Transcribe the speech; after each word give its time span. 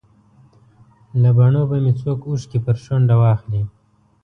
له 1.21 1.29
بڼو 1.37 1.63
به 1.69 1.77
مې 1.83 1.91
څوک 2.01 2.19
اوښکې 2.29 2.59
پر 2.65 2.75
شونډه 2.83 3.15
واخلي. 3.21 3.63